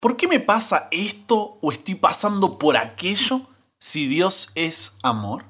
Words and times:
¿Por 0.00 0.16
qué 0.16 0.26
me 0.26 0.40
pasa 0.40 0.88
esto 0.92 1.58
o 1.60 1.70
estoy 1.70 1.94
pasando 1.94 2.58
por 2.58 2.78
aquello 2.78 3.42
si 3.76 4.08
Dios 4.08 4.50
es 4.54 4.96
amor? 5.02 5.44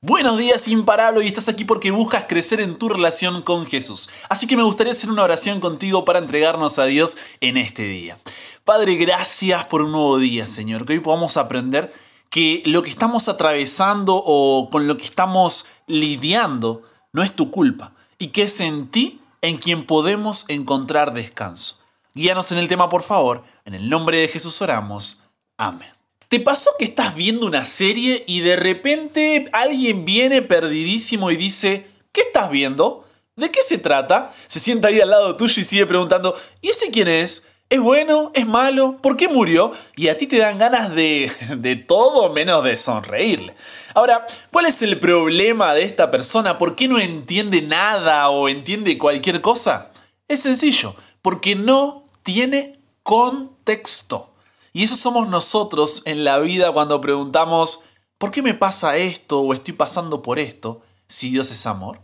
Buenos 0.00 0.38
días 0.38 0.68
imparable 0.68 1.22
y 1.22 1.28
estás 1.28 1.50
aquí 1.50 1.66
porque 1.66 1.90
buscas 1.90 2.24
crecer 2.26 2.62
en 2.62 2.78
tu 2.78 2.88
relación 2.88 3.42
con 3.42 3.66
Jesús. 3.66 4.08
Así 4.30 4.46
que 4.46 4.56
me 4.56 4.62
gustaría 4.62 4.92
hacer 4.94 5.10
una 5.10 5.22
oración 5.22 5.60
contigo 5.60 6.06
para 6.06 6.18
entregarnos 6.18 6.78
a 6.78 6.86
Dios 6.86 7.18
en 7.42 7.58
este 7.58 7.82
día. 7.82 8.16
Padre, 8.64 8.96
gracias 8.96 9.66
por 9.66 9.82
un 9.82 9.92
nuevo 9.92 10.16
día, 10.16 10.46
Señor, 10.46 10.86
que 10.86 10.94
hoy 10.94 11.00
podamos 11.00 11.36
aprender 11.36 11.92
que 12.30 12.62
lo 12.64 12.82
que 12.82 12.88
estamos 12.88 13.28
atravesando 13.28 14.14
o 14.16 14.70
con 14.70 14.88
lo 14.88 14.96
que 14.96 15.04
estamos 15.04 15.66
lidiando 15.86 16.84
no 17.12 17.22
es 17.22 17.36
tu 17.36 17.50
culpa 17.50 17.92
y 18.18 18.28
que 18.28 18.44
es 18.44 18.60
en 18.60 18.88
ti 18.88 19.20
en 19.42 19.58
quien 19.58 19.84
podemos 19.84 20.46
encontrar 20.48 21.12
descanso. 21.12 21.83
Guíanos 22.16 22.52
en 22.52 22.58
el 22.58 22.68
tema, 22.68 22.88
por 22.88 23.02
favor. 23.02 23.42
En 23.64 23.74
el 23.74 23.90
nombre 23.90 24.18
de 24.18 24.28
Jesús 24.28 24.62
oramos. 24.62 25.24
Amén. 25.56 25.90
¿Te 26.28 26.38
pasó 26.38 26.70
que 26.78 26.84
estás 26.84 27.16
viendo 27.16 27.44
una 27.44 27.64
serie 27.64 28.22
y 28.28 28.38
de 28.38 28.54
repente 28.54 29.48
alguien 29.52 30.04
viene 30.04 30.40
perdidísimo 30.40 31.32
y 31.32 31.36
dice, 31.36 31.88
¿qué 32.12 32.20
estás 32.20 32.50
viendo? 32.50 33.04
¿De 33.34 33.50
qué 33.50 33.62
se 33.64 33.78
trata? 33.78 34.32
Se 34.46 34.60
sienta 34.60 34.88
ahí 34.88 35.00
al 35.00 35.10
lado 35.10 35.36
tuyo 35.36 35.60
y 35.60 35.64
sigue 35.64 35.86
preguntando, 35.86 36.36
¿y 36.60 36.68
ese 36.68 36.92
quién 36.92 37.08
es? 37.08 37.42
¿Es 37.68 37.80
bueno? 37.80 38.30
¿Es 38.32 38.46
malo? 38.46 38.96
¿Por 39.02 39.16
qué 39.16 39.26
murió? 39.26 39.72
Y 39.96 40.06
a 40.06 40.16
ti 40.16 40.28
te 40.28 40.38
dan 40.38 40.58
ganas 40.58 40.94
de, 40.94 41.32
de 41.56 41.74
todo 41.74 42.32
menos 42.32 42.62
de 42.62 42.76
sonreírle. 42.76 43.56
Ahora, 43.92 44.24
¿cuál 44.52 44.66
es 44.66 44.82
el 44.82 45.00
problema 45.00 45.74
de 45.74 45.82
esta 45.82 46.12
persona? 46.12 46.58
¿Por 46.58 46.76
qué 46.76 46.86
no 46.86 47.00
entiende 47.00 47.60
nada 47.60 48.28
o 48.28 48.48
entiende 48.48 48.98
cualquier 48.98 49.40
cosa? 49.40 49.90
Es 50.28 50.42
sencillo, 50.42 50.94
porque 51.22 51.56
no 51.56 52.03
tiene 52.24 52.80
contexto. 53.04 54.30
Y 54.72 54.82
eso 54.82 54.96
somos 54.96 55.28
nosotros 55.28 56.02
en 56.04 56.24
la 56.24 56.40
vida 56.40 56.72
cuando 56.72 57.00
preguntamos, 57.00 57.84
¿por 58.18 58.32
qué 58.32 58.42
me 58.42 58.54
pasa 58.54 58.96
esto 58.96 59.40
o 59.40 59.54
estoy 59.54 59.74
pasando 59.74 60.20
por 60.20 60.40
esto 60.40 60.82
si 61.06 61.30
Dios 61.30 61.52
es 61.52 61.64
amor? 61.66 62.00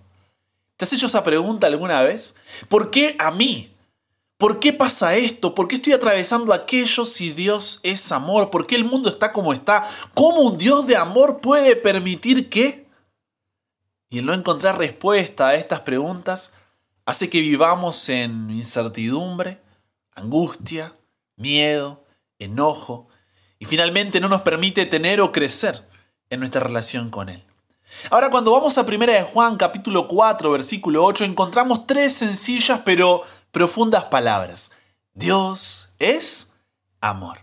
¿Te 0.76 0.84
has 0.84 0.92
hecho 0.92 1.06
esa 1.06 1.24
pregunta 1.24 1.66
alguna 1.66 2.00
vez? 2.02 2.36
¿Por 2.68 2.92
qué 2.92 3.16
a 3.18 3.32
mí? 3.32 3.74
¿Por 4.38 4.60
qué 4.60 4.72
pasa 4.72 5.16
esto? 5.16 5.54
¿Por 5.54 5.68
qué 5.68 5.76
estoy 5.76 5.92
atravesando 5.94 6.54
aquello 6.54 7.04
si 7.04 7.32
Dios 7.32 7.80
es 7.82 8.12
amor? 8.12 8.50
¿Por 8.50 8.66
qué 8.66 8.76
el 8.76 8.84
mundo 8.84 9.10
está 9.10 9.32
como 9.32 9.52
está? 9.52 9.86
¿Cómo 10.14 10.40
un 10.40 10.56
Dios 10.56 10.86
de 10.86 10.96
amor 10.96 11.40
puede 11.40 11.76
permitir 11.76 12.48
que? 12.48 12.88
Y 14.10 14.18
el 14.18 14.26
no 14.26 14.32
encontrar 14.32 14.78
respuesta 14.78 15.48
a 15.48 15.54
estas 15.56 15.80
preguntas 15.80 16.52
hace 17.04 17.28
que 17.28 17.40
vivamos 17.40 18.08
en 18.08 18.50
incertidumbre, 18.50 19.60
angustia, 20.20 20.94
miedo, 21.36 22.04
enojo 22.38 23.08
y 23.58 23.64
finalmente 23.64 24.20
no 24.20 24.28
nos 24.28 24.42
permite 24.42 24.86
tener 24.86 25.20
o 25.20 25.32
crecer 25.32 25.88
en 26.30 26.40
nuestra 26.40 26.60
relación 26.60 27.10
con 27.10 27.28
Él. 27.28 27.44
Ahora 28.10 28.30
cuando 28.30 28.52
vamos 28.52 28.78
a 28.78 28.82
1 28.82 29.06
de 29.06 29.22
Juan 29.22 29.56
capítulo 29.56 30.06
4 30.06 30.50
versículo 30.50 31.04
8 31.04 31.24
encontramos 31.24 31.86
tres 31.86 32.14
sencillas 32.14 32.82
pero 32.84 33.22
profundas 33.50 34.04
palabras. 34.04 34.70
Dios 35.12 35.92
es 35.98 36.52
amor. 37.00 37.38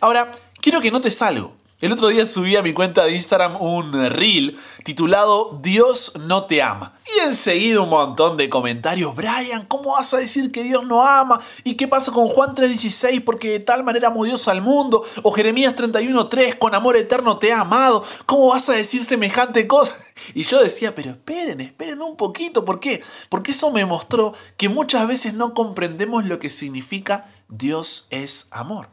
Ahora, 0.00 0.32
quiero 0.60 0.80
que 0.80 0.90
notes 0.90 1.20
algo. 1.22 1.56
El 1.80 1.92
otro 1.92 2.08
día 2.08 2.26
subí 2.26 2.56
a 2.56 2.62
mi 2.62 2.72
cuenta 2.72 3.04
de 3.04 3.12
Instagram 3.12 3.60
un 3.60 3.92
reel 4.10 4.58
titulado 4.84 5.58
Dios 5.62 6.12
no 6.18 6.44
te 6.44 6.62
ama. 6.62 6.98
Y 7.16 7.20
enseguida 7.20 7.80
un 7.80 7.88
montón 7.88 8.36
de 8.36 8.50
comentarios. 8.50 9.14
Brian, 9.14 9.64
¿cómo 9.66 9.92
vas 9.92 10.12
a 10.12 10.18
decir 10.18 10.52
que 10.52 10.62
Dios 10.62 10.84
no 10.84 11.06
ama? 11.06 11.40
¿Y 11.64 11.74
qué 11.74 11.88
pasa 11.88 12.12
con 12.12 12.28
Juan 12.28 12.54
3:16? 12.54 13.22
Porque 13.24 13.50
de 13.50 13.60
tal 13.60 13.82
manera 13.82 14.08
amó 14.08 14.24
Dios 14.24 14.46
al 14.46 14.60
mundo. 14.60 15.04
O 15.22 15.32
Jeremías 15.32 15.74
31:3, 15.74 16.58
con 16.58 16.74
amor 16.74 16.96
eterno 16.96 17.38
te 17.38 17.52
ha 17.52 17.60
amado. 17.60 18.04
¿Cómo 18.26 18.48
vas 18.48 18.68
a 18.68 18.74
decir 18.74 19.04
semejante 19.04 19.66
cosa? 19.66 19.96
Y 20.34 20.42
yo 20.42 20.60
decía, 20.60 20.96
pero 20.96 21.12
esperen, 21.12 21.60
esperen 21.60 22.02
un 22.02 22.16
poquito. 22.16 22.64
¿Por 22.64 22.80
qué? 22.80 23.02
Porque 23.28 23.52
eso 23.52 23.70
me 23.70 23.86
mostró 23.86 24.34
que 24.56 24.68
muchas 24.68 25.06
veces 25.06 25.32
no 25.32 25.54
comprendemos 25.54 26.26
lo 26.26 26.40
que 26.40 26.50
significa 26.50 27.30
Dios 27.48 28.08
es 28.10 28.48
amor. 28.50 28.88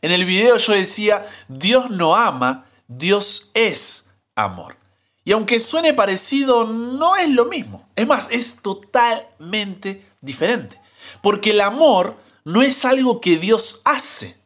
En 0.00 0.12
el 0.12 0.24
video 0.24 0.56
yo 0.58 0.72
decía, 0.72 1.26
Dios 1.48 1.90
no 1.90 2.14
ama, 2.14 2.66
Dios 2.86 3.50
es 3.54 4.06
amor. 4.36 4.79
Y 5.24 5.32
aunque 5.32 5.60
suene 5.60 5.94
parecido, 5.94 6.64
no 6.64 7.16
es 7.16 7.28
lo 7.30 7.46
mismo. 7.46 7.88
Es 7.96 8.06
más, 8.06 8.28
es 8.30 8.62
totalmente 8.62 10.06
diferente. 10.20 10.80
Porque 11.22 11.50
el 11.50 11.60
amor 11.60 12.16
no 12.44 12.62
es 12.62 12.84
algo 12.84 13.20
que 13.20 13.36
Dios 13.36 13.82
hace, 13.84 14.36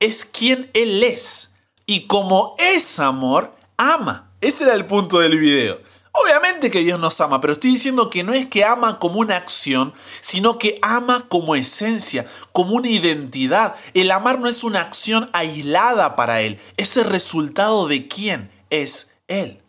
es 0.00 0.24
quien 0.24 0.70
Él 0.74 1.02
es. 1.02 1.54
Y 1.86 2.06
como 2.06 2.54
es 2.58 3.00
amor, 3.00 3.54
ama. 3.76 4.32
Ese 4.40 4.64
era 4.64 4.74
el 4.74 4.86
punto 4.86 5.18
del 5.18 5.38
video. 5.38 5.80
Obviamente 6.14 6.70
que 6.70 6.84
Dios 6.84 7.00
nos 7.00 7.18
ama, 7.22 7.40
pero 7.40 7.54
estoy 7.54 7.70
diciendo 7.70 8.10
que 8.10 8.22
no 8.22 8.34
es 8.34 8.44
que 8.44 8.64
ama 8.64 8.98
como 8.98 9.18
una 9.20 9.36
acción, 9.36 9.94
sino 10.20 10.58
que 10.58 10.78
ama 10.82 11.26
como 11.28 11.54
esencia, 11.54 12.26
como 12.52 12.76
una 12.76 12.90
identidad. 12.90 13.76
El 13.94 14.10
amar 14.10 14.38
no 14.38 14.46
es 14.46 14.62
una 14.62 14.82
acción 14.82 15.30
aislada 15.32 16.14
para 16.14 16.42
Él, 16.42 16.60
es 16.76 16.98
el 16.98 17.04
resultado 17.04 17.88
de 17.88 18.08
quién 18.08 18.50
es 18.68 19.14
Él. 19.26 19.61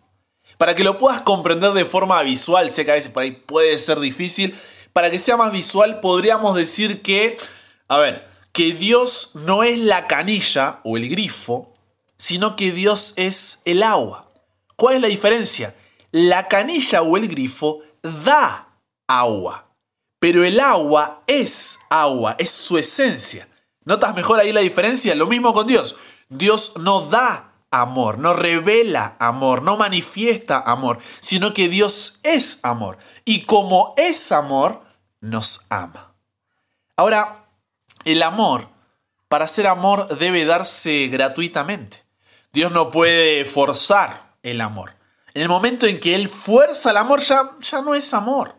Para 0.57 0.75
que 0.75 0.83
lo 0.83 0.97
puedas 0.97 1.21
comprender 1.21 1.71
de 1.71 1.85
forma 1.85 2.21
visual, 2.23 2.69
sé 2.69 2.85
que 2.85 2.91
a 2.91 2.95
veces 2.95 3.11
por 3.11 3.23
ahí 3.23 3.31
puede 3.31 3.77
ser 3.79 3.99
difícil, 3.99 4.57
para 4.93 5.09
que 5.09 5.19
sea 5.19 5.37
más 5.37 5.51
visual 5.51 5.99
podríamos 5.99 6.55
decir 6.55 7.01
que, 7.01 7.37
a 7.87 7.97
ver, 7.97 8.27
que 8.51 8.71
Dios 8.71 9.31
no 9.33 9.63
es 9.63 9.79
la 9.79 10.07
canilla 10.07 10.79
o 10.83 10.97
el 10.97 11.09
grifo, 11.09 11.73
sino 12.17 12.55
que 12.55 12.71
Dios 12.71 13.13
es 13.15 13.61
el 13.65 13.81
agua. 13.83 14.31
¿Cuál 14.75 14.95
es 14.95 15.01
la 15.01 15.07
diferencia? 15.07 15.75
La 16.11 16.47
canilla 16.47 17.01
o 17.01 17.17
el 17.17 17.27
grifo 17.27 17.79
da 18.01 18.67
agua, 19.07 19.67
pero 20.19 20.45
el 20.45 20.59
agua 20.59 21.23
es 21.25 21.79
agua, 21.89 22.35
es 22.37 22.51
su 22.51 22.77
esencia. 22.77 23.47
¿Notas 23.85 24.15
mejor 24.15 24.39
ahí 24.39 24.53
la 24.53 24.61
diferencia? 24.61 25.15
Lo 25.15 25.27
mismo 25.27 25.53
con 25.53 25.67
Dios. 25.67 25.97
Dios 26.29 26.73
no 26.77 27.07
da 27.07 27.52
amor, 27.73 28.19
no 28.19 28.33
revela 28.33 29.17
amor, 29.19 29.63
no 29.63 29.75
manifiesta 29.75 30.59
amor, 30.59 30.99
sino 31.19 31.53
que 31.53 31.67
Dios 31.67 32.19
es 32.23 32.59
amor. 32.61 32.99
Y 33.25 33.45
como 33.45 33.93
es 33.97 34.31
amor, 34.31 34.83
nos 35.19 35.65
ama. 35.69 36.13
Ahora, 36.95 37.47
el 38.05 38.21
amor, 38.21 38.69
para 39.27 39.47
ser 39.47 39.67
amor, 39.67 40.07
debe 40.19 40.45
darse 40.45 41.07
gratuitamente. 41.07 42.03
Dios 42.53 42.71
no 42.71 42.91
puede 42.91 43.45
forzar 43.45 44.35
el 44.43 44.61
amor. 44.61 44.95
En 45.33 45.41
el 45.41 45.49
momento 45.49 45.87
en 45.87 45.99
que 45.99 46.13
Él 46.13 46.29
fuerza 46.29 46.91
el 46.91 46.97
amor 46.97 47.21
ya, 47.21 47.51
ya 47.59 47.81
no 47.81 47.95
es 47.95 48.13
amor. 48.13 48.55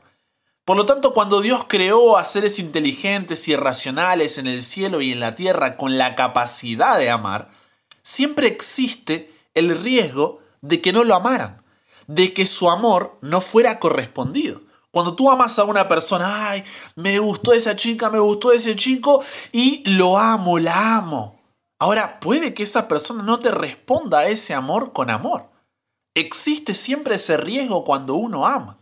Por 0.65 0.77
lo 0.77 0.87
tanto, 0.87 1.15
cuando 1.15 1.41
Dios 1.43 1.67
creó 1.69 2.17
a 2.17 2.25
seres 2.25 2.59
inteligentes 2.59 3.47
y 3.49 3.55
racionales 3.55 4.39
en 4.39 4.47
el 4.47 4.63
cielo 4.63 5.01
y 5.01 5.13
en 5.13 5.21
la 5.21 5.35
tierra 5.35 5.77
con 5.77 5.99
la 5.99 6.17
capacidad 6.17 6.99
de 6.99 7.11
amar, 7.11 7.51
siempre 8.05 8.47
existe 8.47 9.35
el 9.55 9.77
riesgo 9.77 10.39
de 10.61 10.81
que 10.81 10.93
no 10.93 11.03
lo 11.03 11.17
amaran, 11.17 11.65
de 12.07 12.33
que 12.33 12.47
su 12.47 12.71
amor 12.71 13.19
no 13.23 13.41
fuera 13.41 13.81
correspondido. 13.81 14.61
Cuando 14.93 15.17
tú 15.17 15.29
amas 15.29 15.59
a 15.59 15.65
una 15.65 15.89
persona, 15.89 16.51
ay, 16.51 16.63
me 16.95 17.19
gustó 17.19 17.53
esa 17.53 17.75
chica, 17.75 18.11
me 18.11 18.21
gustó 18.21 18.53
ese 18.53 18.77
chico 18.77 19.25
y 19.51 19.83
lo 19.91 20.19
amo, 20.19 20.61
la 20.61 20.97
amo. 20.97 21.43
Ahora, 21.81 22.21
puede 22.21 22.55
que 22.55 22.63
esa 22.63 22.87
persona 22.87 23.25
no 23.25 23.41
te 23.41 23.51
responda 23.51 24.21
a 24.21 24.27
ese 24.29 24.55
amor 24.55 24.93
con 24.93 25.11
amor. 25.11 25.51
Existe 26.15 26.75
siempre 26.75 27.17
ese 27.17 27.37
riesgo 27.37 27.83
cuando 27.83 28.15
uno 28.15 28.47
ama. 28.47 28.79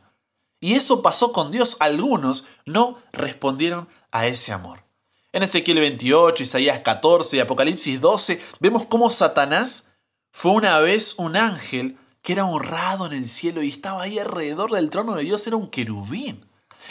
Y 0.60 0.74
eso 0.74 1.00
pasó 1.00 1.32
con 1.32 1.50
Dios. 1.50 1.78
Algunos 1.80 2.46
no 2.66 2.98
respondieron 3.12 3.88
a 4.10 4.26
ese 4.26 4.52
amor. 4.52 4.84
En 5.32 5.42
Ezequiel 5.42 5.80
28, 5.80 6.42
Isaías 6.42 6.80
14 6.80 7.38
y 7.38 7.40
Apocalipsis 7.40 7.98
12 7.98 8.42
vemos 8.60 8.84
cómo 8.84 9.08
Satanás 9.08 9.94
fue 10.30 10.52
una 10.52 10.78
vez 10.80 11.14
un 11.16 11.36
ángel 11.36 11.96
que 12.20 12.34
era 12.34 12.44
honrado 12.44 13.06
en 13.06 13.14
el 13.14 13.26
cielo 13.26 13.62
y 13.62 13.70
estaba 13.70 14.02
ahí 14.02 14.18
alrededor 14.18 14.72
del 14.72 14.90
trono 14.90 15.14
de 15.14 15.24
Dios, 15.24 15.46
era 15.46 15.56
un 15.56 15.70
querubín. 15.70 16.46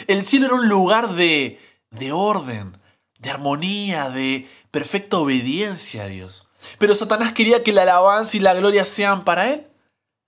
El 0.08 0.24
cielo 0.24 0.46
era 0.46 0.56
un 0.56 0.68
lugar 0.68 1.14
de, 1.14 1.60
de 1.90 2.10
orden, 2.10 2.78
de 3.20 3.30
armonía, 3.30 4.10
de 4.10 4.50
perfecta 4.72 5.18
obediencia 5.18 6.02
a 6.02 6.08
Dios. 6.08 6.48
Pero 6.78 6.96
Satanás 6.96 7.32
quería 7.32 7.62
que 7.62 7.72
la 7.72 7.82
alabanza 7.82 8.36
y 8.36 8.40
la 8.40 8.54
gloria 8.54 8.84
sean 8.84 9.22
para 9.24 9.52
él. 9.52 9.68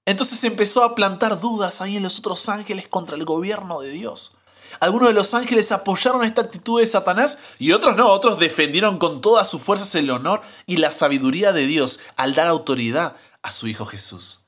Entonces 0.06 0.44
empezó 0.44 0.84
a 0.84 0.94
plantar 0.94 1.40
dudas 1.40 1.80
ahí 1.80 1.96
en 1.96 2.04
los 2.04 2.20
otros 2.20 2.48
ángeles 2.48 2.86
contra 2.86 3.16
el 3.16 3.24
gobierno 3.24 3.80
de 3.80 3.90
Dios. 3.90 4.38
Algunos 4.80 5.08
de 5.08 5.14
los 5.14 5.34
ángeles 5.34 5.72
apoyaron 5.72 6.24
esta 6.24 6.42
actitud 6.42 6.80
de 6.80 6.86
Satanás 6.86 7.38
y 7.58 7.72
otros 7.72 7.96
no, 7.96 8.08
otros 8.08 8.38
defendieron 8.38 8.98
con 8.98 9.20
todas 9.20 9.48
sus 9.48 9.62
fuerzas 9.62 9.94
el 9.94 10.10
honor 10.10 10.42
y 10.66 10.78
la 10.78 10.90
sabiduría 10.90 11.52
de 11.52 11.66
Dios 11.66 12.00
al 12.16 12.34
dar 12.34 12.48
autoridad 12.48 13.16
a 13.42 13.50
su 13.50 13.68
Hijo 13.68 13.86
Jesús. 13.86 14.44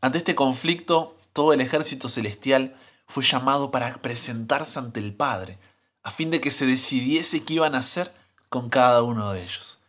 Ante 0.00 0.18
este 0.18 0.34
conflicto, 0.34 1.16
todo 1.32 1.52
el 1.52 1.60
ejército 1.60 2.08
celestial 2.08 2.76
fue 3.06 3.22
llamado 3.22 3.70
para 3.70 4.00
presentarse 4.00 4.78
ante 4.78 5.00
el 5.00 5.12
Padre, 5.12 5.58
a 6.02 6.10
fin 6.10 6.30
de 6.30 6.40
que 6.40 6.50
se 6.50 6.64
decidiese 6.64 7.44
qué 7.44 7.54
iban 7.54 7.74
a 7.74 7.78
hacer 7.78 8.14
con 8.48 8.70
cada 8.70 9.02
uno 9.02 9.32
de 9.32 9.42
ellos. 9.42 9.80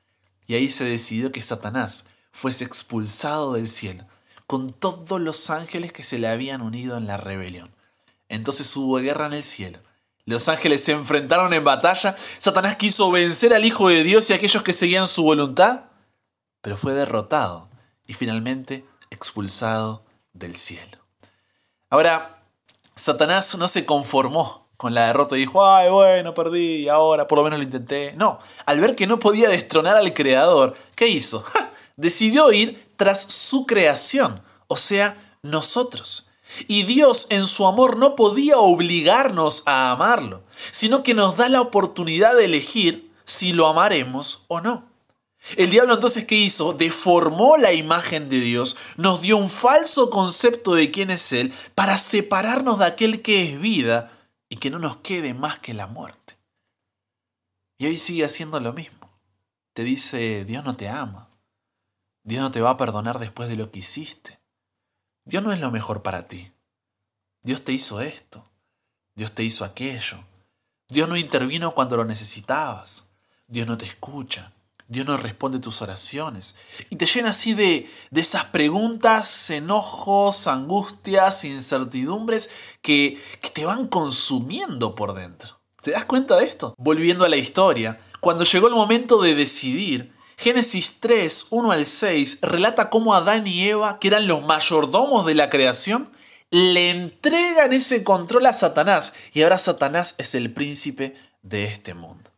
Y 0.47 0.55
ahí 0.55 0.69
se 0.69 0.83
decidió 0.83 1.31
que 1.31 1.41
Satanás 1.41 2.05
fuese 2.31 2.63
expulsado 2.63 3.53
del 3.53 3.69
cielo, 3.69 4.05
con 4.47 4.69
todos 4.69 5.21
los 5.21 5.49
ángeles 5.49 5.93
que 5.93 6.03
se 6.03 6.19
le 6.19 6.27
habían 6.27 6.61
unido 6.61 6.97
en 6.97 7.07
la 7.07 7.17
rebelión. 7.17 7.71
Entonces 8.31 8.75
hubo 8.77 8.97
guerra 8.97 9.25
en 9.25 9.33
el 9.33 9.43
cielo. 9.43 9.79
Los 10.25 10.47
ángeles 10.47 10.83
se 10.83 10.93
enfrentaron 10.93 11.53
en 11.53 11.63
batalla. 11.63 12.15
Satanás 12.37 12.77
quiso 12.77 13.11
vencer 13.11 13.53
al 13.53 13.65
Hijo 13.65 13.89
de 13.89 14.03
Dios 14.03 14.29
y 14.29 14.33
a 14.33 14.37
aquellos 14.37 14.63
que 14.63 14.73
seguían 14.73 15.07
su 15.07 15.23
voluntad, 15.23 15.81
pero 16.61 16.77
fue 16.77 16.93
derrotado 16.93 17.69
y 18.07 18.13
finalmente 18.13 18.85
expulsado 19.09 20.05
del 20.31 20.55
cielo. 20.55 20.99
Ahora, 21.89 22.45
Satanás 22.95 23.57
no 23.57 23.67
se 23.67 23.85
conformó 23.85 24.69
con 24.77 24.93
la 24.93 25.07
derrota 25.07 25.35
y 25.35 25.41
dijo, 25.41 25.65
ay, 25.65 25.89
bueno, 25.89 26.33
perdí, 26.33 26.87
ahora 26.87 27.27
por 27.27 27.37
lo 27.39 27.43
menos 27.43 27.59
lo 27.59 27.65
intenté. 27.65 28.13
No, 28.15 28.39
al 28.65 28.79
ver 28.79 28.95
que 28.95 29.07
no 29.07 29.19
podía 29.19 29.49
destronar 29.49 29.97
al 29.97 30.13
Creador, 30.13 30.75
¿qué 30.95 31.07
hizo? 31.07 31.43
Decidió 31.97 32.51
ir 32.53 32.93
tras 32.95 33.23
su 33.23 33.65
creación, 33.65 34.41
o 34.67 34.77
sea, 34.77 35.37
nosotros. 35.41 36.30
Y 36.67 36.83
Dios 36.83 37.27
en 37.29 37.47
su 37.47 37.65
amor 37.67 37.97
no 37.97 38.15
podía 38.15 38.57
obligarnos 38.57 39.63
a 39.65 39.91
amarlo, 39.91 40.43
sino 40.71 41.03
que 41.03 41.13
nos 41.13 41.37
da 41.37 41.49
la 41.49 41.61
oportunidad 41.61 42.35
de 42.35 42.45
elegir 42.45 43.11
si 43.25 43.53
lo 43.53 43.67
amaremos 43.67 44.45
o 44.47 44.61
no. 44.61 44.91
El 45.57 45.71
diablo 45.71 45.95
entonces, 45.95 46.25
¿qué 46.25 46.35
hizo? 46.35 46.73
Deformó 46.73 47.57
la 47.57 47.73
imagen 47.73 48.29
de 48.29 48.39
Dios, 48.39 48.77
nos 48.95 49.21
dio 49.21 49.37
un 49.37 49.49
falso 49.49 50.09
concepto 50.09 50.75
de 50.75 50.91
quién 50.91 51.09
es 51.09 51.31
Él 51.31 51.53
para 51.73 51.97
separarnos 51.97 52.77
de 52.79 52.85
aquel 52.85 53.21
que 53.21 53.43
es 53.43 53.59
vida 53.59 54.11
y 54.49 54.57
que 54.57 54.69
no 54.69 54.77
nos 54.77 54.97
quede 54.97 55.33
más 55.33 55.59
que 55.59 55.73
la 55.73 55.87
muerte. 55.87 56.37
Y 57.79 57.87
hoy 57.87 57.97
sigue 57.97 58.25
haciendo 58.25 58.59
lo 58.59 58.73
mismo. 58.73 59.09
Te 59.73 59.83
dice, 59.83 60.45
Dios 60.45 60.63
no 60.63 60.75
te 60.75 60.89
ama. 60.89 61.29
Dios 62.23 62.43
no 62.43 62.51
te 62.51 62.61
va 62.61 62.71
a 62.71 62.77
perdonar 62.77 63.17
después 63.17 63.49
de 63.49 63.55
lo 63.55 63.71
que 63.71 63.79
hiciste. 63.79 64.40
Dios 65.25 65.43
no 65.43 65.53
es 65.53 65.59
lo 65.59 65.71
mejor 65.71 66.01
para 66.01 66.27
ti. 66.27 66.51
Dios 67.43 67.63
te 67.63 67.71
hizo 67.71 68.01
esto. 68.01 68.45
Dios 69.15 69.31
te 69.31 69.43
hizo 69.43 69.65
aquello. 69.65 70.17
Dios 70.87 71.07
no 71.07 71.17
intervino 71.17 71.71
cuando 71.73 71.97
lo 71.97 72.05
necesitabas. 72.05 73.09
Dios 73.47 73.67
no 73.67 73.77
te 73.77 73.85
escucha. 73.85 74.53
Dios 74.87 75.05
no 75.05 75.15
responde 75.15 75.59
tus 75.59 75.81
oraciones. 75.81 76.55
Y 76.89 76.97
te 76.97 77.05
llena 77.05 77.29
así 77.29 77.53
de, 77.53 77.89
de 78.09 78.21
esas 78.21 78.45
preguntas, 78.45 79.49
enojos, 79.49 80.47
angustias, 80.47 81.45
incertidumbres 81.45 82.49
que, 82.81 83.21
que 83.41 83.49
te 83.49 83.65
van 83.65 83.87
consumiendo 83.87 84.93
por 84.93 85.13
dentro. 85.13 85.61
¿Te 85.81 85.91
das 85.91 86.05
cuenta 86.05 86.37
de 86.37 86.45
esto? 86.45 86.75
Volviendo 86.77 87.23
a 87.23 87.29
la 87.29 87.37
historia, 87.37 88.01
cuando 88.19 88.43
llegó 88.43 88.67
el 88.67 88.73
momento 88.73 89.21
de 89.21 89.33
decidir, 89.33 90.13
Génesis 90.41 90.99
3, 90.99 91.49
1 91.51 91.71
al 91.71 91.85
6 91.85 92.39
relata 92.41 92.89
cómo 92.89 93.13
Adán 93.13 93.45
y 93.45 93.67
Eva, 93.67 93.99
que 93.99 94.07
eran 94.07 94.25
los 94.25 94.41
mayordomos 94.41 95.23
de 95.27 95.35
la 95.35 95.51
creación, 95.51 96.11
le 96.49 96.89
entregan 96.89 97.73
ese 97.73 98.03
control 98.03 98.47
a 98.47 98.53
Satanás 98.53 99.13
y 99.33 99.43
ahora 99.43 99.59
Satanás 99.59 100.15
es 100.17 100.33
el 100.33 100.51
príncipe 100.51 101.15
de 101.43 101.65
este 101.65 101.93
mundo. 101.93 102.31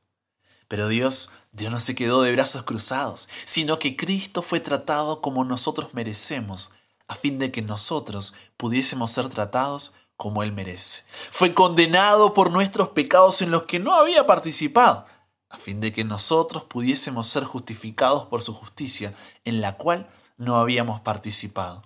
Pero 0.67 0.89
Dios 0.89 1.29
Dios 1.53 1.71
no 1.71 1.79
se 1.79 1.95
quedó 1.95 2.23
de 2.23 2.33
brazos 2.33 2.63
cruzados, 2.63 3.29
sino 3.45 3.79
que 3.79 3.95
Cristo 3.95 4.41
fue 4.41 4.59
tratado 4.59 5.21
como 5.21 5.45
nosotros 5.45 5.93
merecemos, 5.93 6.71
a 7.07 7.15
fin 7.15 7.39
de 7.39 7.53
que 7.53 7.61
nosotros 7.61 8.33
pudiésemos 8.57 9.11
ser 9.11 9.29
tratados 9.29 9.93
como 10.17 10.43
Él 10.43 10.51
merece. 10.51 11.03
Fue 11.31 11.53
condenado 11.53 12.33
por 12.33 12.51
nuestros 12.51 12.89
pecados 12.89 13.41
en 13.41 13.49
los 13.51 13.63
que 13.63 13.79
no 13.79 13.95
había 13.95 14.25
participado, 14.25 15.05
a 15.53 15.57
fin 15.57 15.79
de 15.79 15.93
que 15.93 16.03
nosotros 16.03 16.63
pudiésemos 16.63 17.27
ser 17.27 17.43
justificados 17.43 18.25
por 18.25 18.41
su 18.41 18.55
justicia, 18.55 19.13
en 19.45 19.61
la 19.61 19.77
cual 19.77 20.09
no 20.35 20.57
habíamos 20.57 20.99
participado. 20.99 21.83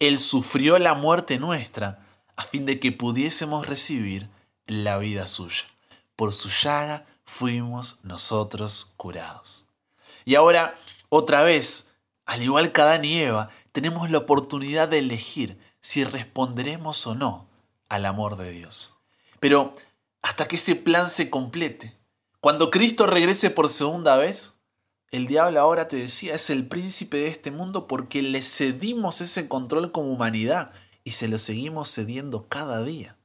Él 0.00 0.18
sufrió 0.18 0.80
la 0.80 0.94
muerte 0.94 1.38
nuestra, 1.38 2.04
a 2.34 2.42
fin 2.42 2.66
de 2.66 2.80
que 2.80 2.90
pudiésemos 2.90 3.68
recibir 3.68 4.28
la 4.66 4.98
vida 4.98 5.28
suya. 5.28 5.64
Por 6.16 6.34
su 6.34 6.48
llaga 6.48 7.06
fuimos 7.24 8.00
nosotros 8.02 8.92
curados. 8.96 9.64
Y 10.24 10.34
ahora, 10.34 10.74
otra 11.08 11.42
vez, 11.42 11.92
al 12.26 12.42
igual 12.42 12.72
que 12.72 12.80
Adán 12.80 13.04
y 13.04 13.20
Eva, 13.20 13.50
tenemos 13.70 14.10
la 14.10 14.18
oportunidad 14.18 14.88
de 14.88 14.98
elegir 14.98 15.60
si 15.80 16.02
responderemos 16.02 17.06
o 17.06 17.14
no 17.14 17.46
al 17.88 18.06
amor 18.06 18.34
de 18.34 18.50
Dios. 18.50 18.96
Pero 19.38 19.72
hasta 20.20 20.48
que 20.48 20.56
ese 20.56 20.74
plan 20.74 21.08
se 21.08 21.30
complete, 21.30 21.96
cuando 22.44 22.70
Cristo 22.70 23.06
regrese 23.06 23.48
por 23.48 23.70
segunda 23.70 24.18
vez, 24.18 24.58
el 25.10 25.26
diablo 25.26 25.58
ahora 25.58 25.88
te 25.88 25.96
decía 25.96 26.34
es 26.34 26.50
el 26.50 26.68
príncipe 26.68 27.16
de 27.16 27.28
este 27.28 27.50
mundo 27.50 27.86
porque 27.86 28.20
le 28.20 28.42
cedimos 28.42 29.22
ese 29.22 29.48
control 29.48 29.92
como 29.92 30.12
humanidad 30.12 30.70
y 31.04 31.12
se 31.12 31.26
lo 31.26 31.38
seguimos 31.38 31.90
cediendo 31.90 32.46
cada 32.46 32.82
día. 32.82 33.16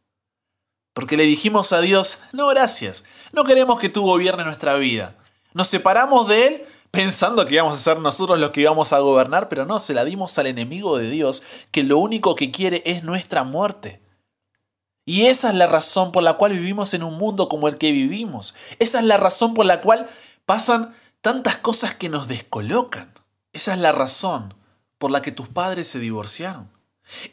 Porque 0.93 1.17
le 1.17 1.25
dijimos 1.25 1.73
a 1.73 1.81
Dios, 1.81 2.19
no 2.31 2.47
gracias, 2.47 3.03
no 3.33 3.43
queremos 3.43 3.77
que 3.77 3.89
tú 3.89 4.03
gobiernes 4.03 4.45
nuestra 4.45 4.75
vida. 4.75 5.17
Nos 5.53 5.67
separamos 5.67 6.29
de 6.29 6.47
Él 6.47 6.65
pensando 6.89 7.45
que 7.45 7.55
íbamos 7.55 7.75
a 7.75 7.77
ser 7.77 7.99
nosotros 7.99 8.39
los 8.39 8.51
que 8.51 8.61
íbamos 8.61 8.93
a 8.93 8.99
gobernar, 8.99 9.49
pero 9.49 9.65
no, 9.65 9.81
se 9.81 9.93
la 9.93 10.05
dimos 10.05 10.39
al 10.39 10.47
enemigo 10.47 10.97
de 10.97 11.09
Dios, 11.09 11.43
que 11.71 11.83
lo 11.83 11.97
único 11.97 12.35
que 12.35 12.51
quiere 12.51 12.83
es 12.85 13.03
nuestra 13.03 13.43
muerte. 13.43 14.01
Y 15.09 15.25
esa 15.25 15.49
es 15.49 15.55
la 15.55 15.65
razón 15.65 16.11
por 16.11 16.21
la 16.21 16.33
cual 16.33 16.51
vivimos 16.51 16.93
en 16.93 17.01
un 17.01 17.15
mundo 17.15 17.49
como 17.49 17.67
el 17.67 17.79
que 17.79 17.91
vivimos. 17.91 18.53
Esa 18.77 18.99
es 18.99 19.05
la 19.05 19.17
razón 19.17 19.55
por 19.55 19.65
la 19.65 19.81
cual 19.81 20.07
pasan 20.45 20.95
tantas 21.21 21.57
cosas 21.57 21.95
que 21.95 22.09
nos 22.09 22.27
descolocan. 22.27 23.11
Esa 23.51 23.73
es 23.73 23.79
la 23.79 23.91
razón 23.91 24.53
por 24.99 25.09
la 25.09 25.23
que 25.23 25.31
tus 25.31 25.47
padres 25.47 25.87
se 25.87 25.97
divorciaron. 25.97 26.69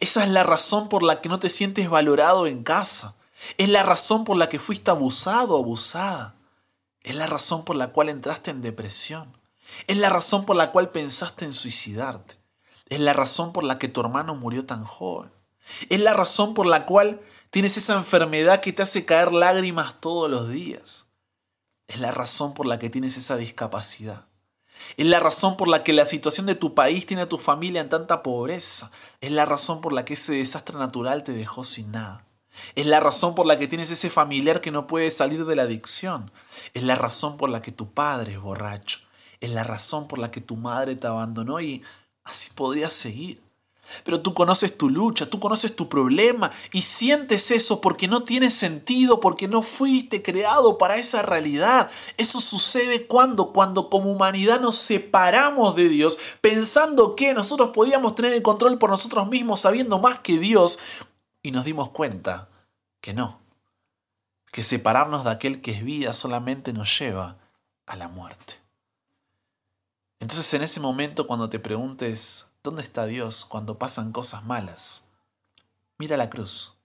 Esa 0.00 0.24
es 0.24 0.30
la 0.30 0.42
razón 0.42 0.88
por 0.88 1.02
la 1.02 1.20
que 1.20 1.28
no 1.28 1.38
te 1.38 1.50
sientes 1.50 1.90
valorado 1.90 2.46
en 2.46 2.64
casa. 2.64 3.14
Es 3.58 3.68
la 3.68 3.82
razón 3.82 4.24
por 4.24 4.38
la 4.38 4.48
que 4.48 4.58
fuiste 4.58 4.90
abusado 4.90 5.56
o 5.56 5.62
abusada. 5.62 6.34
Es 7.02 7.14
la 7.14 7.26
razón 7.26 7.62
por 7.66 7.76
la 7.76 7.88
cual 7.88 8.08
entraste 8.08 8.52
en 8.52 8.62
depresión. 8.62 9.36
Es 9.86 9.98
la 9.98 10.08
razón 10.08 10.46
por 10.46 10.56
la 10.56 10.72
cual 10.72 10.92
pensaste 10.92 11.44
en 11.44 11.52
suicidarte. 11.52 12.38
Es 12.88 13.00
la 13.00 13.12
razón 13.12 13.52
por 13.52 13.64
la 13.64 13.78
que 13.78 13.88
tu 13.88 14.00
hermano 14.00 14.34
murió 14.34 14.64
tan 14.64 14.86
joven. 14.86 15.30
Es 15.90 16.00
la 16.00 16.14
razón 16.14 16.54
por 16.54 16.64
la 16.64 16.86
cual 16.86 17.20
tienes 17.56 17.78
esa 17.78 17.94
enfermedad 17.94 18.60
que 18.60 18.74
te 18.74 18.82
hace 18.82 19.06
caer 19.06 19.32
lágrimas 19.32 19.98
todos 19.98 20.30
los 20.30 20.50
días. 20.50 21.06
Es 21.88 21.98
la 21.98 22.12
razón 22.12 22.52
por 22.52 22.66
la 22.66 22.78
que 22.78 22.90
tienes 22.90 23.16
esa 23.16 23.38
discapacidad. 23.38 24.26
Es 24.98 25.06
la 25.06 25.20
razón 25.20 25.56
por 25.56 25.66
la 25.66 25.82
que 25.82 25.94
la 25.94 26.04
situación 26.04 26.44
de 26.44 26.54
tu 26.54 26.74
país 26.74 27.06
tiene 27.06 27.22
a 27.22 27.30
tu 27.30 27.38
familia 27.38 27.80
en 27.80 27.88
tanta 27.88 28.22
pobreza. 28.22 28.90
Es 29.22 29.32
la 29.32 29.46
razón 29.46 29.80
por 29.80 29.94
la 29.94 30.04
que 30.04 30.12
ese 30.12 30.34
desastre 30.34 30.78
natural 30.78 31.24
te 31.24 31.32
dejó 31.32 31.64
sin 31.64 31.92
nada. 31.92 32.26
Es 32.74 32.84
la 32.84 33.00
razón 33.00 33.34
por 33.34 33.46
la 33.46 33.58
que 33.58 33.68
tienes 33.68 33.90
ese 33.90 34.10
familiar 34.10 34.60
que 34.60 34.70
no 34.70 34.86
puede 34.86 35.10
salir 35.10 35.46
de 35.46 35.56
la 35.56 35.62
adicción. 35.62 36.30
Es 36.74 36.82
la 36.82 36.96
razón 36.96 37.38
por 37.38 37.48
la 37.48 37.62
que 37.62 37.72
tu 37.72 37.90
padre 37.90 38.32
es 38.32 38.38
borracho. 38.38 38.98
Es 39.40 39.48
la 39.48 39.64
razón 39.64 40.08
por 40.08 40.18
la 40.18 40.30
que 40.30 40.42
tu 40.42 40.56
madre 40.56 40.94
te 40.94 41.06
abandonó 41.06 41.58
y 41.62 41.82
así 42.22 42.50
podrías 42.54 42.92
seguir. 42.92 43.45
Pero 44.04 44.20
tú 44.20 44.34
conoces 44.34 44.76
tu 44.76 44.88
lucha, 44.88 45.28
tú 45.28 45.40
conoces 45.40 45.74
tu 45.74 45.88
problema 45.88 46.50
y 46.72 46.82
sientes 46.82 47.50
eso 47.50 47.80
porque 47.80 48.08
no 48.08 48.24
tiene 48.24 48.50
sentido, 48.50 49.20
porque 49.20 49.48
no 49.48 49.62
fuiste 49.62 50.22
creado 50.22 50.78
para 50.78 50.96
esa 50.96 51.22
realidad. 51.22 51.90
Eso 52.16 52.40
sucede 52.40 53.06
cuando, 53.06 53.52
cuando 53.52 53.90
como 53.90 54.10
humanidad 54.10 54.60
nos 54.60 54.76
separamos 54.76 55.76
de 55.76 55.88
Dios, 55.88 56.18
pensando 56.40 57.16
que 57.16 57.34
nosotros 57.34 57.70
podíamos 57.72 58.14
tener 58.14 58.32
el 58.32 58.42
control 58.42 58.78
por 58.78 58.90
nosotros 58.90 59.28
mismos, 59.28 59.60
sabiendo 59.60 59.98
más 59.98 60.20
que 60.20 60.38
Dios, 60.38 60.78
y 61.42 61.50
nos 61.50 61.64
dimos 61.64 61.90
cuenta 61.90 62.48
que 63.00 63.14
no, 63.14 63.40
que 64.50 64.64
separarnos 64.64 65.24
de 65.24 65.30
aquel 65.30 65.60
que 65.60 65.72
es 65.72 65.84
vida 65.84 66.12
solamente 66.12 66.72
nos 66.72 66.98
lleva 66.98 67.36
a 67.86 67.96
la 67.96 68.08
muerte. 68.08 68.54
Entonces 70.18 70.52
en 70.54 70.62
ese 70.62 70.80
momento 70.80 71.26
cuando 71.26 71.48
te 71.48 71.58
preguntes, 71.58 72.46
¿dónde 72.66 72.82
está 72.82 73.06
Dios 73.06 73.44
cuando 73.44 73.78
pasan 73.78 74.10
cosas 74.10 74.44
malas? 74.44 75.08
Mira 75.98 76.16
la 76.16 76.28
cruz. 76.28 76.76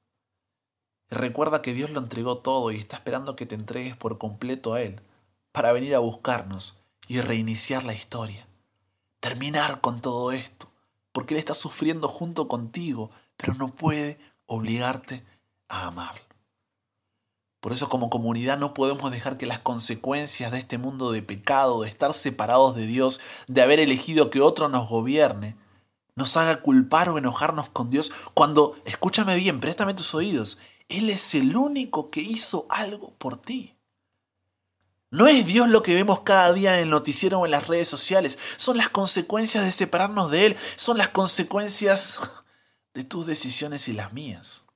Recuerda 1.09 1.63
que 1.63 1.73
Dios 1.73 1.89
lo 1.89 2.00
entregó 2.00 2.38
todo 2.38 2.71
y 2.71 2.77
está 2.77 2.97
esperando 2.97 3.35
que 3.35 3.47
te 3.47 3.55
entregues 3.55 3.97
por 3.97 4.19
completo 4.19 4.75
a 4.75 4.81
Él 4.83 5.01
para 5.51 5.71
venir 5.71 5.95
a 5.95 6.00
buscarnos 6.00 6.83
y 7.07 7.19
reiniciar 7.19 7.83
la 7.83 7.95
historia. 7.95 8.47
Terminar 9.19 9.81
con 9.81 10.01
todo 10.01 10.31
esto, 10.31 10.71
porque 11.11 11.33
Él 11.33 11.39
está 11.39 11.55
sufriendo 11.55 12.07
junto 12.07 12.47
contigo, 12.47 13.09
pero 13.35 13.55
no 13.55 13.69
puede 13.69 14.19
obligarte 14.45 15.25
a 15.67 15.88
amarlo. 15.88 16.23
Por 17.59 17.73
eso 17.73 17.89
como 17.89 18.11
comunidad 18.11 18.59
no 18.59 18.75
podemos 18.75 19.11
dejar 19.11 19.38
que 19.38 19.47
las 19.47 19.59
consecuencias 19.59 20.51
de 20.51 20.59
este 20.59 20.77
mundo 20.77 21.11
de 21.11 21.23
pecado, 21.23 21.81
de 21.81 21.89
estar 21.89 22.13
separados 22.13 22.75
de 22.75 22.85
Dios, 22.85 23.19
de 23.47 23.63
haber 23.63 23.79
elegido 23.79 24.29
que 24.29 24.41
otro 24.41 24.69
nos 24.69 24.88
gobierne, 24.88 25.55
nos 26.21 26.37
haga 26.37 26.61
culpar 26.61 27.09
o 27.09 27.17
enojarnos 27.17 27.69
con 27.69 27.89
Dios 27.89 28.11
cuando, 28.35 28.75
escúchame 28.85 29.35
bien, 29.37 29.59
préstame 29.59 29.95
tus 29.95 30.13
oídos, 30.13 30.59
Él 30.87 31.09
es 31.09 31.33
el 31.33 31.57
único 31.57 32.09
que 32.09 32.21
hizo 32.21 32.67
algo 32.69 33.15
por 33.17 33.41
ti. 33.41 33.75
No 35.09 35.25
es 35.25 35.47
Dios 35.47 35.67
lo 35.67 35.81
que 35.81 35.95
vemos 35.95 36.21
cada 36.21 36.53
día 36.53 36.75
en 36.75 36.83
el 36.83 36.89
noticiero 36.91 37.39
o 37.39 37.45
en 37.45 37.51
las 37.51 37.67
redes 37.67 37.89
sociales. 37.89 38.37
Son 38.55 38.77
las 38.77 38.89
consecuencias 38.89 39.65
de 39.65 39.71
separarnos 39.71 40.29
de 40.29 40.45
Él. 40.45 40.57
Son 40.75 40.99
las 40.99 41.09
consecuencias 41.09 42.19
de 42.93 43.03
tus 43.03 43.25
decisiones 43.25 43.87
y 43.87 43.93
las 43.93 44.13
mías. 44.13 44.67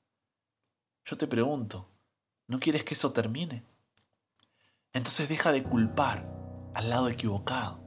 Yo 1.05 1.15
te 1.15 1.27
pregunto, 1.27 1.87
¿no 2.47 2.59
quieres 2.59 2.83
que 2.83 2.95
eso 2.95 3.13
termine? 3.13 3.63
Entonces 4.93 5.29
deja 5.29 5.51
de 5.51 5.61
culpar 5.61 6.27
al 6.73 6.89
lado 6.89 7.07
equivocado. 7.07 7.84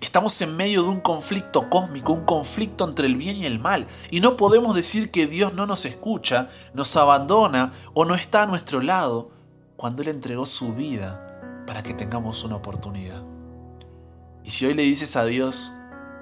Estamos 0.00 0.40
en 0.42 0.54
medio 0.54 0.82
de 0.82 0.90
un 0.90 1.00
conflicto 1.00 1.70
cósmico, 1.70 2.12
un 2.12 2.24
conflicto 2.24 2.86
entre 2.86 3.06
el 3.06 3.16
bien 3.16 3.36
y 3.36 3.46
el 3.46 3.58
mal, 3.58 3.86
y 4.10 4.20
no 4.20 4.36
podemos 4.36 4.76
decir 4.76 5.10
que 5.10 5.26
Dios 5.26 5.54
no 5.54 5.66
nos 5.66 5.86
escucha, 5.86 6.50
nos 6.74 6.94
abandona 6.96 7.72
o 7.94 8.04
no 8.04 8.14
está 8.14 8.42
a 8.42 8.46
nuestro 8.46 8.82
lado 8.82 9.30
cuando 9.76 10.02
Él 10.02 10.08
entregó 10.08 10.44
su 10.44 10.74
vida 10.74 11.64
para 11.66 11.82
que 11.82 11.94
tengamos 11.94 12.44
una 12.44 12.56
oportunidad. 12.56 13.22
Y 14.44 14.50
si 14.50 14.66
hoy 14.66 14.74
le 14.74 14.82
dices 14.82 15.16
a 15.16 15.24
Dios, 15.24 15.72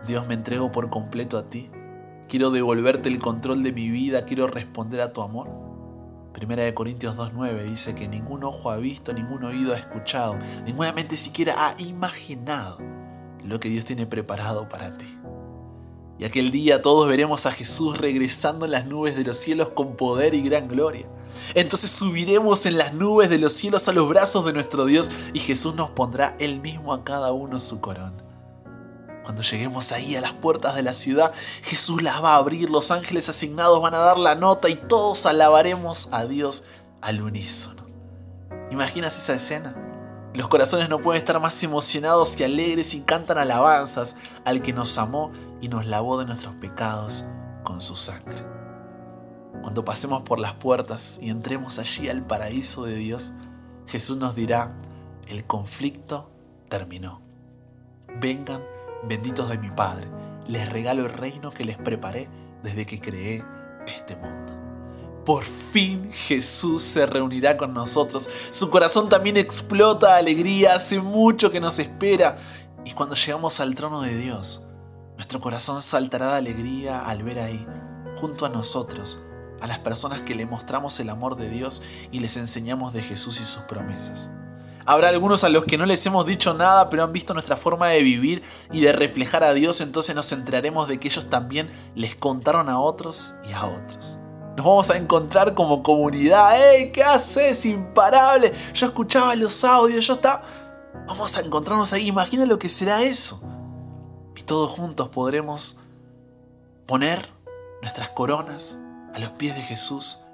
Dios 0.07 0.27
me 0.29 0.35
entrego 0.35 0.71
por 0.71 0.89
completo 0.89 1.37
a 1.37 1.49
ti, 1.49 1.69
quiero 2.29 2.53
devolverte 2.53 3.09
el 3.09 3.19
control 3.19 3.63
de 3.65 3.73
mi 3.73 3.91
vida, 3.91 4.25
quiero 4.25 4.47
responder 4.47 5.01
a 5.01 5.13
tu 5.13 5.23
amor. 5.23 5.51
Primera 6.33 6.63
de 6.63 6.75
Corintios 6.75 7.17
2.9 7.17 7.65
dice 7.65 7.95
que 7.95 8.07
ningún 8.07 8.45
ojo 8.45 8.71
ha 8.71 8.77
visto, 8.77 9.13
ningún 9.13 9.43
oído 9.43 9.75
ha 9.75 9.79
escuchado, 9.79 10.37
ninguna 10.65 10.93
mente 10.93 11.17
siquiera 11.17 11.55
ha 11.59 11.81
imaginado 11.81 12.96
lo 13.47 13.61
que 13.61 13.69
Dios 13.69 13.85
tiene 13.85 14.07
preparado 14.07 14.69
para 14.69 14.97
ti. 14.97 15.07
Y 16.19 16.25
aquel 16.25 16.51
día 16.51 16.81
todos 16.81 17.09
veremos 17.09 17.45
a 17.47 17.53
Jesús 17.53 17.99
regresando 17.99 18.65
en 18.65 18.71
las 18.71 18.87
nubes 18.87 19.17
de 19.17 19.25
los 19.25 19.37
cielos 19.37 19.71
con 19.71 19.97
poder 19.97 20.35
y 20.35 20.43
gran 20.43 20.67
gloria. 20.67 21.07
Entonces 21.55 21.91
subiremos 21.91 22.65
en 22.65 22.79
las 22.79 22.95
nubes 22.95 23.29
de 23.29 23.39
los 23.39 23.53
cielos 23.53 23.87
a 23.89 23.93
los 23.93 24.09
brazos 24.09 24.45
de 24.47 24.55
nuestro 24.55 24.87
Dios 24.87 25.11
y 25.35 25.41
Jesús 25.41 25.75
nos 25.75 25.91
pondrá 25.91 26.35
él 26.39 26.61
mismo 26.61 26.95
a 26.95 27.05
cada 27.05 27.33
uno 27.33 27.61
su 27.61 27.81
corona. 27.81 28.25
Cuando 29.23 29.43
lleguemos 29.43 29.93
ahí 29.93 30.17
a 30.17 30.21
las 30.21 30.33
puertas 30.33 30.75
de 30.75 30.83
la 30.83 30.95
ciudad, 30.95 31.33
Jesús 31.63 32.01
las 32.01 32.23
va 32.23 32.35
a 32.35 32.37
abrir, 32.37 32.71
los 32.71 32.91
ángeles 32.91 33.29
asignados 33.29 33.83
van 33.83 33.95
a 33.95 33.99
dar 33.99 34.19
la 34.19 34.37
nota 34.37 34.69
y 34.69 34.77
todos 34.77 35.27
alabaremos 35.27 36.09
a 36.13 36.25
Dios 36.25 36.65
al 37.03 37.21
unísono. 37.21 37.85
¿Imaginas 38.71 39.17
esa 39.17 39.35
escena? 39.35 39.86
Los 40.37 40.49
corazones 40.49 40.91
no 40.91 40.99
pueden 40.99 41.23
estar 41.23 41.41
más 41.41 41.63
emocionados 41.63 42.39
y 42.39 42.45
alegres 42.45 42.93
y 42.93 43.01
cantan 43.01 43.39
alabanzas 43.39 44.19
al 44.45 44.61
que 44.61 44.75
nos 44.75 44.99
amó 44.99 45.33
y 45.63 45.69
nos 45.69 45.87
lavó 45.87 46.19
de 46.19 46.27
nuestros 46.27 46.55
pecados 46.57 47.25
con 47.63 47.81
su 47.81 47.97
sangre. 47.97 48.45
Cuando 49.63 49.83
pasemos 49.83 50.21
por 50.25 50.39
las 50.39 50.53
puertas 50.53 51.19
y 51.23 51.31
entremos 51.31 51.79
allí 51.79 52.11
al 52.11 52.23
paraíso 52.27 52.85
de 52.85 52.97
Dios, 52.97 53.33
Jesús 53.87 54.19
nos 54.19 54.37
dirá, 54.37 54.77
el 55.27 55.47
conflicto 55.47 56.31
terminó. 56.69 57.23
Vengan, 58.21 58.63
benditos 59.05 59.49
de 59.49 59.57
mi 59.57 59.71
Padre, 59.71 60.07
les 60.47 60.69
regalo 60.69 61.07
el 61.07 61.15
reino 61.15 61.51
que 61.51 61.65
les 61.65 61.79
preparé 61.79 62.29
desde 62.63 62.85
que 62.85 63.01
creé 63.01 63.43
este 63.87 64.17
mundo. 64.17 64.66
Por 65.27 65.43
fin 65.43 66.09
Jesús 66.13 66.83
se 66.83 67.05
reunirá 67.05 67.57
con 67.57 67.75
nosotros. 67.75 68.29
Su 68.51 68.71
corazón 68.71 69.09
también 69.09 69.37
explota 69.37 70.13
de 70.13 70.21
alegría. 70.21 70.75
Hace 70.75 71.01
mucho 71.01 71.51
que 71.51 71.59
nos 71.59 71.81
espera. 71.81 72.39
Y 72.85 72.93
cuando 72.93 73.17
llegamos 73.17 73.59
al 73.59 73.75
trono 73.75 74.03
de 74.03 74.17
Dios, 74.17 74.65
nuestro 75.17 75.41
corazón 75.41 75.83
saltará 75.83 76.31
de 76.31 76.39
alegría 76.39 77.05
al 77.05 77.25
ver 77.25 77.41
ahí, 77.41 77.67
junto 78.17 78.47
a 78.47 78.51
nosotros, 78.51 79.25
a 79.61 79.67
las 79.67 79.81
personas 79.81 80.23
que 80.23 80.37
le 80.37 80.47
mostramos 80.47 81.01
el 81.01 81.11
amor 81.11 81.35
de 81.35 81.51
Dios 81.51 81.83
y 82.13 82.21
les 82.21 82.37
enseñamos 82.37 82.93
de 82.93 83.03
Jesús 83.03 83.41
y 83.41 83.45
sus 83.45 83.63
promesas. 83.63 84.31
Habrá 84.85 85.09
algunos 85.09 85.43
a 85.43 85.49
los 85.49 85.65
que 85.65 85.77
no 85.77 85.87
les 85.87 86.07
hemos 86.07 86.25
dicho 86.25 86.55
nada, 86.55 86.89
pero 86.89 87.03
han 87.03 87.13
visto 87.13 87.35
nuestra 87.35 87.57
forma 87.57 87.89
de 87.89 88.05
vivir 88.05 88.45
y 88.71 88.83
de 88.83 88.93
reflejar 88.93 89.43
a 89.43 89.53
Dios, 89.53 89.81
entonces 89.81 90.15
nos 90.15 90.31
enteraremos 90.31 90.87
de 90.87 91.01
que 91.01 91.09
ellos 91.09 91.29
también 91.29 91.69
les 91.97 92.15
contaron 92.15 92.69
a 92.69 92.79
otros 92.79 93.35
y 93.49 93.53
a 93.53 93.67
otros. 93.67 94.21
Nos 94.57 94.65
vamos 94.65 94.91
a 94.91 94.97
encontrar 94.97 95.53
como 95.53 95.83
comunidad. 95.83 96.59
¡Ey! 96.59 96.91
¿Qué 96.91 97.05
haces? 97.05 97.67
Imparable. 97.67 98.53
Yo 98.73 98.87
escuchaba 98.87 99.37
los 99.37 99.63
audios, 99.65 100.07
yo 100.07 100.15
estaba... 100.15 100.43
Vamos 101.07 101.37
a 101.37 101.41
encontrarnos 101.41 101.93
ahí. 101.93 102.07
Imagina 102.07 102.47
lo 102.47 102.59
que 102.59 102.71
será 102.71 103.03
eso. 103.03 103.39
Y 104.35 104.43
todos 104.43 104.71
juntos 104.71 105.11
podremos 105.11 105.79
poner 106.87 107.29
nuestras 107.83 108.09
coronas 108.11 108.79
a 109.15 109.19
los 109.19 109.33
pies 109.33 109.55
de 109.55 109.63
Jesús 109.63 110.25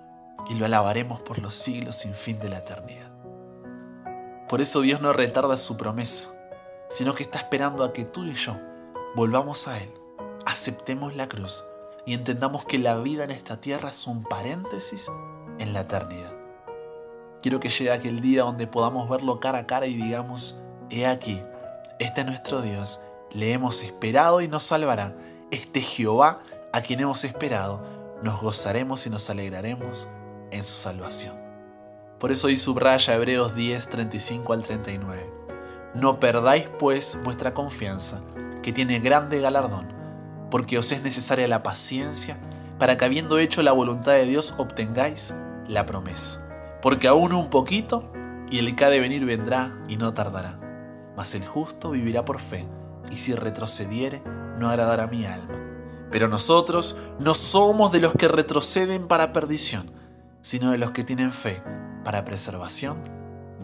y 0.49 0.55
lo 0.55 0.67
alabaremos 0.67 1.21
por 1.21 1.41
los 1.41 1.57
siglos 1.57 1.97
sin 1.97 2.14
fin 2.14 2.38
de 2.38 2.49
la 2.49 2.59
eternidad. 2.59 3.11
Por 4.49 4.61
eso 4.61 4.83
Dios 4.83 5.00
no 5.00 5.12
retarda 5.12 5.57
su 5.57 5.76
promesa, 5.76 6.29
sino 6.88 7.14
que 7.14 7.25
está 7.25 7.38
esperando 7.38 7.83
a 7.83 7.93
que 7.93 8.05
tú 8.05 8.25
y 8.25 8.35
yo 8.35 8.57
volvamos 9.17 9.67
a 9.67 9.79
Él, 9.79 9.93
aceptemos 10.47 11.17
la 11.17 11.29
cruz 11.29 11.64
y 12.04 12.14
entendamos 12.14 12.64
que 12.64 12.78
la 12.78 12.97
vida 12.97 13.25
en 13.25 13.30
esta 13.30 13.61
tierra 13.61 13.90
es 13.90 14.06
un 14.06 14.25
paréntesis 14.25 15.11
en 15.59 15.73
la 15.73 15.82
eternidad. 15.82 16.32
Quiero 17.42 17.61
que 17.61 17.71
llegue 17.71 17.90
aquel 17.90 18.21
día 18.21 18.42
donde 18.42 18.66
podamos 18.66 19.09
verlo 19.09 19.40
cara 19.40 19.59
a 19.59 19.66
cara 19.66 19.87
y 19.87 19.94
digamos, 19.94 20.61
he 20.90 21.06
aquí, 21.06 21.42
este 21.99 22.21
es 22.21 22.26
nuestro 22.26 22.62
Dios, 22.62 23.00
le 23.30 23.52
hemos 23.52 23.82
esperado 23.82 24.40
y 24.40 24.49
nos 24.49 24.64
salvará. 24.64 25.16
Este 25.50 25.80
Jehová 25.80 26.37
a 26.73 26.80
quien 26.80 27.00
hemos 27.00 27.25
esperado, 27.25 27.82
nos 28.23 28.40
gozaremos 28.40 29.06
y 29.06 29.11
nos 29.11 29.28
alegraremos 29.28 30.09
en 30.50 30.64
su 30.64 30.75
salvación. 30.75 31.37
Por 32.18 32.30
eso 32.30 32.47
hoy 32.47 32.56
subraya 32.56 33.14
Hebreos 33.14 33.54
10, 33.54 33.88
35 33.88 34.52
al 34.52 34.62
39. 34.62 35.30
No 35.94 36.21
perdáis 36.21 36.68
pues 36.78 37.18
vuestra 37.25 37.52
confianza, 37.52 38.23
que 38.62 38.73
tiene 38.73 39.00
grande 39.00 39.40
galardón 39.40 40.01
porque 40.52 40.76
os 40.76 40.92
es 40.92 41.02
necesaria 41.02 41.49
la 41.49 41.62
paciencia, 41.62 42.38
para 42.78 42.99
que 42.99 43.06
habiendo 43.06 43.38
hecho 43.38 43.62
la 43.62 43.73
voluntad 43.73 44.12
de 44.12 44.26
Dios 44.26 44.52
obtengáis 44.59 45.35
la 45.66 45.87
promesa. 45.87 46.47
Porque 46.82 47.09
aún 47.09 47.32
un 47.32 47.49
poquito, 47.49 48.12
y 48.50 48.59
el 48.59 48.76
que 48.76 48.85
ha 48.85 48.90
de 48.90 49.00
venir 49.00 49.25
vendrá 49.25 49.75
y 49.88 49.97
no 49.97 50.12
tardará. 50.12 50.61
Mas 51.16 51.35
el 51.35 51.47
justo 51.47 51.92
vivirá 51.92 52.26
por 52.26 52.38
fe, 52.38 52.66
y 53.11 53.16
si 53.16 53.35
retrocediere, 53.35 54.23
no 54.59 54.68
agradará 54.68 55.06
mi 55.06 55.25
alma. 55.25 55.59
Pero 56.11 56.28
nosotros 56.28 56.99
no 57.18 57.35
somos 57.35 57.90
de 57.90 58.00
los 58.00 58.12
que 58.12 58.28
retroceden 58.28 59.09
para 59.09 59.32
perdición, 59.32 59.90
sino 60.42 60.73
de 60.73 60.76
los 60.76 60.90
que 60.90 61.02
tienen 61.02 61.32
fe 61.32 61.62
para 62.04 62.26
preservación 62.26 62.99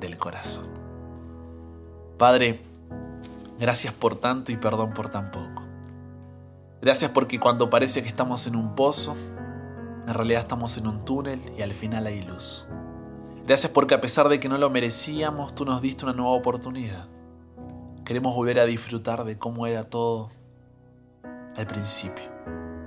del 0.00 0.16
corazón. 0.16 0.70
Padre, 2.16 2.62
gracias 3.60 3.92
por 3.92 4.16
tanto 4.16 4.52
y 4.52 4.56
perdón 4.56 4.94
por 4.94 5.10
tan 5.10 5.30
poco. 5.30 5.57
Gracias 6.80 7.10
porque 7.10 7.40
cuando 7.40 7.70
parece 7.70 8.02
que 8.02 8.08
estamos 8.08 8.46
en 8.46 8.54
un 8.54 8.76
pozo, 8.76 9.16
en 10.06 10.14
realidad 10.14 10.42
estamos 10.42 10.76
en 10.76 10.86
un 10.86 11.04
túnel 11.04 11.40
y 11.58 11.62
al 11.62 11.74
final 11.74 12.06
hay 12.06 12.22
luz. 12.22 12.68
Gracias 13.44 13.72
porque 13.72 13.94
a 13.94 14.00
pesar 14.00 14.28
de 14.28 14.38
que 14.38 14.48
no 14.48 14.58
lo 14.58 14.70
merecíamos, 14.70 15.54
tú 15.54 15.64
nos 15.64 15.82
diste 15.82 16.04
una 16.04 16.14
nueva 16.14 16.32
oportunidad. 16.32 17.08
Queremos 18.04 18.34
volver 18.34 18.60
a 18.60 18.64
disfrutar 18.64 19.24
de 19.24 19.36
cómo 19.38 19.66
era 19.66 19.84
todo 19.84 20.30
al 21.56 21.66
principio. 21.66 22.24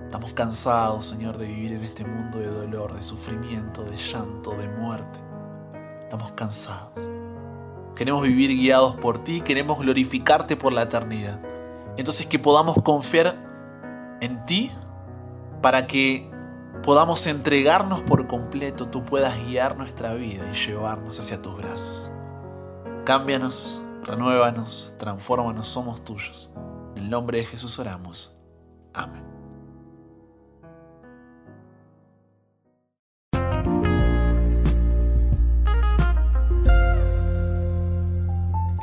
Estamos 0.05 0.33
cansados, 0.33 1.07
Señor, 1.07 1.37
de 1.37 1.47
vivir 1.47 1.73
en 1.73 1.83
este 1.83 2.05
mundo 2.05 2.39
de 2.39 2.47
dolor, 2.47 2.95
de 2.95 3.03
sufrimiento, 3.03 3.83
de 3.83 3.97
llanto, 3.97 4.51
de 4.51 4.69
muerte. 4.69 5.19
Estamos 6.03 6.31
cansados. 6.31 7.07
Queremos 7.95 8.23
vivir 8.23 8.51
guiados 8.51 8.95
por 8.95 9.23
ti, 9.23 9.41
queremos 9.41 9.79
glorificarte 9.79 10.55
por 10.55 10.71
la 10.71 10.83
eternidad. 10.83 11.41
Entonces 11.97 12.25
que 12.25 12.39
podamos 12.39 12.81
confiar 12.83 13.50
en 14.21 14.45
ti 14.45 14.71
para 15.61 15.85
que 15.87 16.31
podamos 16.83 17.27
entregarnos 17.27 18.01
por 18.01 18.27
completo, 18.27 18.87
tú 18.87 19.03
puedas 19.03 19.37
guiar 19.45 19.77
nuestra 19.77 20.13
vida 20.13 20.49
y 20.51 20.55
llevarnos 20.55 21.19
hacia 21.19 21.41
tus 21.41 21.57
brazos. 21.57 22.11
Cámbianos, 23.05 23.83
renuévanos, 24.03 24.95
transfórmanos, 24.97 25.67
somos 25.67 26.03
tuyos. 26.03 26.51
En 26.95 27.03
el 27.03 27.09
nombre 27.09 27.39
de 27.39 27.45
Jesús 27.45 27.77
oramos. 27.79 28.35
Amén. 28.93 29.40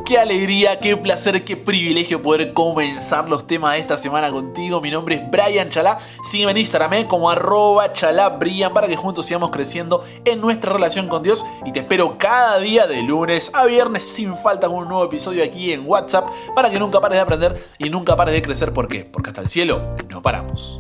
Qué 0.09 0.17
alegría, 0.17 0.81
qué 0.81 0.97
placer, 0.97 1.45
qué 1.45 1.55
privilegio 1.55 2.23
poder 2.23 2.55
comenzar 2.55 3.29
los 3.29 3.47
temas 3.47 3.75
de 3.75 3.81
esta 3.81 3.99
semana 3.99 4.31
contigo. 4.31 4.81
Mi 4.81 4.91
nombre 4.91 5.17
es 5.17 5.31
Brian 5.31 5.69
Chalá. 5.69 5.99
Sígueme 6.23 6.53
en 6.53 6.57
Instagram 6.57 6.95
¿eh? 6.95 7.07
como 7.07 7.29
arroba 7.29 7.93
chalabrian 7.93 8.73
para 8.73 8.89
que 8.89 8.97
juntos 8.97 9.27
sigamos 9.27 9.51
creciendo 9.51 10.03
en 10.25 10.41
nuestra 10.41 10.73
relación 10.73 11.09
con 11.09 11.23
Dios. 11.23 11.45
Y 11.67 11.73
te 11.73 11.81
espero 11.81 12.17
cada 12.17 12.59
día 12.59 12.87
de 12.87 13.03
lunes 13.03 13.51
a 13.53 13.67
viernes 13.67 14.03
sin 14.03 14.35
falta 14.35 14.67
con 14.67 14.79
un 14.79 14.89
nuevo 14.89 15.05
episodio 15.05 15.45
aquí 15.45 15.75
en 15.75 15.87
WhatsApp 15.87 16.27
para 16.55 16.71
que 16.71 16.79
nunca 16.79 17.03
pares 17.03 17.17
de 17.17 17.23
aprender 17.23 17.69
y 17.77 17.91
nunca 17.91 18.17
pares 18.17 18.33
de 18.33 18.41
crecer. 18.41 18.73
¿Por 18.73 18.89
qué? 18.89 19.05
Porque 19.05 19.29
hasta 19.29 19.43
el 19.43 19.49
cielo 19.49 19.95
no 20.09 20.23
paramos. 20.23 20.79